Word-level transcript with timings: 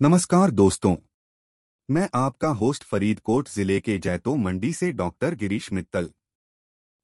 नमस्कार 0.00 0.50
दोस्तों। 0.50 0.94
मैं 1.88 2.08
आपका 2.14 2.48
होस्ट 2.48 2.82
फरीदकोट 2.84 3.48
ज़िले 3.48 3.78
के 3.80 3.96
जैतो 3.98 4.34
मंडी 4.36 4.72
से 4.72 4.90
डॉक्टर 4.92 5.34
गिरीश 5.34 5.72
मित्तल। 5.72 6.08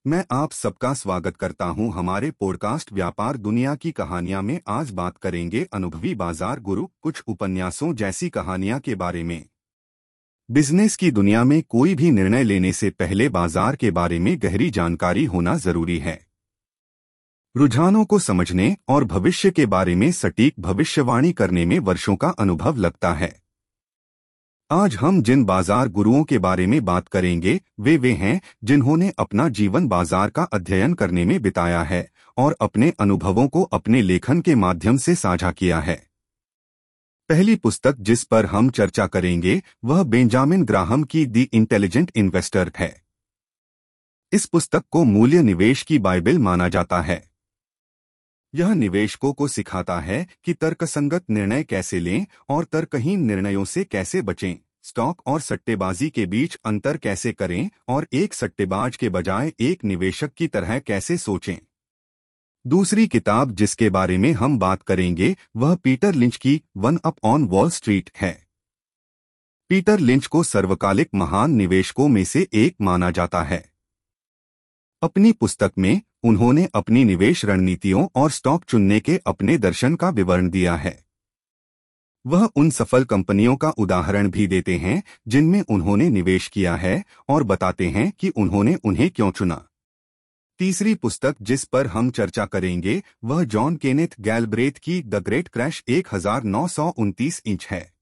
मैं 0.05 0.25
आप 0.33 0.53
सबका 0.53 0.93
स्वागत 0.95 1.37
करता 1.37 1.65
हूँ 1.65 1.91
हमारे 1.93 2.31
पॉडकास्ट 2.31 2.93
व्यापार 2.93 3.37
दुनिया 3.37 3.75
की 3.75 3.93
कहानियाँ 3.93 4.43
में। 4.43 4.61
आज 4.69 4.91
बात 4.91 5.17
करेंगे 5.17 5.67
अनुभवी 5.73 6.15
बाज़ार 6.15 6.61
गुरु 6.61 6.87
कुछ 7.03 7.23
उपन्यासों 7.29 7.93
जैसी 7.95 8.29
कहानियाँ 8.31 8.81
के 8.81 8.95
बारे 8.95 9.23
में। 9.23 9.45
बिज़नेस 10.49 10.97
की 10.97 11.11
दुनिया 11.11 11.45
में 11.45 11.63
कोई 11.63 11.95
भी 11.95 12.11
निर्णय 12.11 12.45
लेने 12.45 12.73
से 12.73 12.91
पहले 12.91 13.29
बाज़ार 13.29 13.77
के 13.77 13.91
बारे 13.91 14.19
में 14.19 14.37
गहरी 14.43 14.71
जानकारी 14.71 15.25
होना 15.25 15.57
ज़रूरी 15.57 15.99
है। 15.99 16.32
रुझानों 17.55 18.05
को 18.05 18.19
समझने 18.19 18.77
और 18.89 19.05
भविष्य 19.05 19.51
के 19.51 19.65
बारे 19.67 19.95
में 19.95 20.11
सटीक 20.13 20.55
भविष्यवाणी 20.61 21.33
करने 21.33 21.65
में 21.67 21.79
वर्षों 21.79 22.15
का 22.17 22.29
अनुभव 22.29 22.77
लगता 22.77 23.13
है। 23.13 23.31
आज 24.71 24.95
हम 24.97 25.21
जिन 25.23 25.45
बाज़ार 25.45 25.89
गुरुओं 25.89 26.23
के 26.25 26.39
बारे 26.39 26.67
में 26.67 26.85
बात 26.85 27.09
करेंगे, 27.09 27.61
वे 27.81 27.97
वे 27.97 28.13
हैं 28.13 28.41
जिन्होंने 28.65 29.13
अपना 29.19 29.49
जीवन 29.49 29.89
बाज़ार 29.89 30.31
का 30.31 30.43
अध्ययन 30.43 30.95
करने 30.95 31.25
में 31.25 31.43
बिताया 31.43 31.83
है 31.83 32.07
और 32.37 32.57
अपने 32.61 32.93
अनुभवों 33.01 33.47
को 33.49 33.63
अपने 33.63 34.01
लेखन 34.03 34.41
के 34.41 34.55
माध्यम 34.55 34.97
से 34.97 35.15
साझा 35.15 35.51
किया 35.53 35.81
है। 35.81 35.97
पहली 37.31 37.57
पुस्तक 37.57 37.97
जिस 38.01 38.23
पर 38.25 38.47
हम 38.47 38.71
चर्चा 38.71 39.07
करेंगे, 39.07 39.61
वह 39.85 40.03
बेंजामिन 40.03 40.65
ग्राहम 40.65 41.03
की 41.03 41.27
दी 41.27 41.43
इंटेलिजेंट 41.53 42.13
इन्वेस्टर 42.17 42.73
है। 42.77 43.03
इस 44.33 44.47
पुस्तक 44.47 44.85
को 44.91 45.05
मूल्य 45.05 45.43
निवेश 45.43 45.83
की 45.83 45.99
बाइबल 45.99 46.39
माना 46.39 46.69
जाता 46.69 47.01
है। 47.01 47.32
यह 48.55 48.75
निवेशकों 48.75 49.33
को 49.33 49.49
सिखाता 49.49 50.01
है 50.01 50.29
कि 50.45 50.55
तर्कसंगत 50.55 51.25
निर्णय 51.31 51.63
कैसे 51.63 52.01
लें 52.01 52.27
और 52.49 52.65
तर्कहीन 52.65 53.21
निर्णयों 53.21 53.65
से 53.65 53.85
कैसे 53.85 54.23
बचें। 54.23 54.55
स्टॉक 54.83 55.23
और 55.27 55.41
सट्टेबाजी 55.41 56.11
के 56.11 56.27
बीच 56.27 56.59
अंतर 56.65 56.97
कैसे 56.97 57.33
करें 57.33 57.71
और 57.89 58.07
एक 58.13 58.35
सट्टेबाज 58.35 58.97
के 58.97 59.09
बजाय 59.09 59.53
एक 59.61 59.85
निवेशक 59.85 60.33
की 60.33 60.47
तरह 60.47 60.79
कैसे 60.79 61.17
सोचें। 61.17 61.57
दूसरी 62.67 63.09
किताब 63.09 63.53
जिसके 63.53 63.91
बारे 63.91 64.19
में 64.19 64.33
हम 64.33 64.59
बात 64.59 64.83
करेंगे, 64.83 65.37
वह 65.57 65.75
पीटर 65.75 66.15
लिंच 66.15 66.37
की 66.37 66.63
one 66.77 66.99
up 67.05 67.17
on 67.25 67.45
Wall 67.45 67.71
Street 67.71 68.11
है। 68.17 68.47
पीटर 69.69 69.99
लिंच 69.99 70.27
को 70.27 70.43
सर्वकालिक 70.43 71.09
महान 71.15 71.51
निवेशकों 71.51 72.09
में 72.09 72.25
से 72.25 72.49
एक 72.53 72.77
माना 72.81 73.11
जाता 73.11 73.43
है। 73.43 73.72
अपनी 75.03 75.33
पुस्तक 75.33 75.73
में 75.79 76.01
उन्होंने 76.25 76.69
अपनी 76.75 77.05
निवेश 77.05 77.45
रणनीतियों 77.45 78.07
और 78.17 78.31
स्टॉक 78.31 78.65
चुनने 78.65 78.99
के 79.01 79.19
अपने 79.27 79.57
दर्शन 79.59 79.95
का 79.95 80.11
विवरण 80.11 80.51
दिया 80.51 80.75
है। 80.77 81.05
वह 82.25 82.49
उन 82.57 82.71
सफल 82.71 83.05
कंपनियों 83.05 83.57
का 83.57 83.71
उदाहरण 83.71 84.29
भी 84.31 84.47
देते 84.47 84.77
हैं, 84.77 85.03
जिनमें 85.29 85.61
उन्होंने 85.61 86.09
निवेश 86.09 86.47
किया 86.49 86.75
है 86.77 87.05
और 87.29 87.43
बताते 87.43 87.89
हैं 87.89 88.11
कि 88.19 88.29
उन्होंने 88.29 88.75
उन्हें 88.85 89.11
क्यों 89.11 89.31
चुना। 89.31 89.63
तीसरी 90.61 90.95
पुस्तक 90.95 91.37
जिस 91.43 91.65
पर 91.65 91.87
हम 91.87 92.11
चर्चा 92.11 92.45
करेंगे, 92.47 93.03
वह 93.25 93.45
जॉन 93.45 93.77
केनेथ 93.77 94.21
गैलब्रेथ 94.21 94.79
की 94.79 95.01
द 95.03 95.15
ग्रेट 95.15 95.49
क्रैश 95.49 95.83
एक 95.89 96.15
हज़ार 96.15 96.45
नौ 96.45 96.67
सौ 96.69 96.89
उनतीस 96.89 97.43
इंच 97.47 97.67
है। 97.71 97.93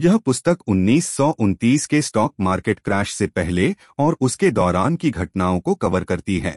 यह 0.00 0.16
पुस्तक 0.16 0.58
उन्नीस 0.68 1.06
सौ 1.06 1.28
उनतीस 1.38 1.86
के 1.86 2.00
स्टॉक 2.02 2.34
मार्केट 2.40 2.78
क्रैश 2.78 3.12
से 3.14 3.26
पहले 3.26 3.74
और 3.98 4.16
उसके 4.20 4.50
दौरान 4.50 4.94
की 4.96 5.10
घटनाओं 5.10 5.58
को 5.60 5.74
कवर 5.74 6.04
करती 6.04 6.38
है। 6.38 6.56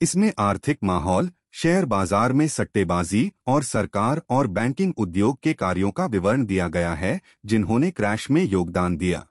इसमें 0.00 0.32
आर्थिक 0.38 0.78
माहौल, 0.84 1.30
शेयर 1.52 1.84
बाज़ार 1.84 2.32
में 2.32 2.46
सट्टेबाजी 2.48 3.30
और 3.46 3.62
सरकार 3.62 4.20
और 4.30 4.46
बैंकिंग 4.46 4.92
उद्योग 4.96 5.38
के 5.42 5.52
कार्यों 5.52 5.90
का 5.90 6.06
विवरण 6.06 6.44
दिया 6.44 6.68
गया 6.68 6.92
है, 6.94 7.20
जिन्होंने 7.46 7.90
क्रैश 7.90 8.30
में 8.30 8.42
योगदान 8.44 8.96
दिया। 8.96 9.26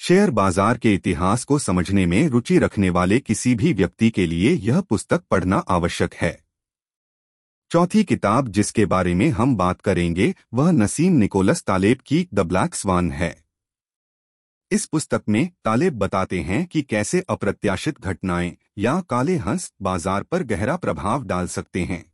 शेयर 0.00 0.30
बाज़ार 0.30 0.78
के 0.78 0.94
इतिहास 0.94 1.44
को 1.44 1.58
समझने 1.58 2.06
में 2.06 2.28
रुचि 2.28 2.58
रखने 2.58 2.90
वाले 2.90 3.20
किसी 3.20 3.54
भी 3.54 3.72
व्यक्ति 3.72 4.10
के 4.10 4.26
लिए 4.26 4.52
यह 4.52 4.80
पुस्तक 4.80 5.24
पढ़ना 5.30 5.56
आवश्यक 5.56 6.14
है। 6.14 6.38
चौथी 7.72 8.04
किताब 8.04 8.48
जिसके 8.48 8.86
बारे 8.86 9.14
में 9.14 9.28
हम 9.28 9.56
बात 9.56 9.80
करेंगे, 9.80 10.34
वह 10.54 10.70
नसीम 10.70 11.12
निकोलस 11.12 11.62
तालेब 11.62 11.98
की 12.06 12.28
द 12.34 12.40
ब्लैक 12.40 12.74
स्वान 12.74 13.10
है। 13.12 13.44
इस 14.70 14.86
पुस्तक 14.86 15.22
में 15.28 15.50
तालेब 15.64 15.98
बताते 15.98 16.40
हैं 16.40 16.66
कि 16.66 16.82
कैसे 16.82 17.20
अप्रत्याशित 17.28 18.00
घटनाएँ 18.00 18.56
या 18.78 19.00
काले 19.00 19.36
हंस 19.36 19.72
बाज़ार 19.82 20.22
पर 20.22 20.42
गहरा 20.42 20.76
प्रभाव 20.76 21.24
डाल 21.24 21.46
सकते 21.46 21.80
हैं। 21.80 22.11